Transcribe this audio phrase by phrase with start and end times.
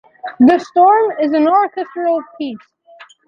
[0.39, 2.57] "The Storm" is an orchestral piece.